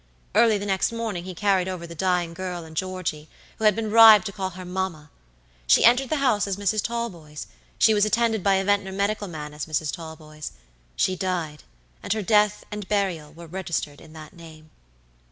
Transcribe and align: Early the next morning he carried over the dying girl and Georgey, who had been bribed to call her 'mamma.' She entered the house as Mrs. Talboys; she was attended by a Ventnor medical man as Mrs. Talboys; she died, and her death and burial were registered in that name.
Early 0.33 0.57
the 0.57 0.65
next 0.65 0.91
morning 0.91 1.25
he 1.25 1.35
carried 1.35 1.67
over 1.67 1.85
the 1.85 1.93
dying 1.93 2.33
girl 2.33 2.63
and 2.63 2.75
Georgey, 2.75 3.29
who 3.59 3.65
had 3.65 3.75
been 3.75 3.91
bribed 3.91 4.25
to 4.25 4.31
call 4.31 4.49
her 4.49 4.65
'mamma.' 4.65 5.11
She 5.67 5.85
entered 5.85 6.09
the 6.09 6.15
house 6.15 6.47
as 6.47 6.57
Mrs. 6.57 6.81
Talboys; 6.81 7.45
she 7.77 7.93
was 7.93 8.03
attended 8.03 8.41
by 8.41 8.55
a 8.55 8.63
Ventnor 8.63 8.93
medical 8.93 9.27
man 9.27 9.53
as 9.53 9.67
Mrs. 9.67 9.93
Talboys; 9.93 10.53
she 10.95 11.15
died, 11.15 11.61
and 12.01 12.13
her 12.13 12.23
death 12.23 12.63
and 12.71 12.87
burial 12.87 13.31
were 13.31 13.45
registered 13.45 14.01
in 14.01 14.13
that 14.13 14.33
name. 14.35 14.71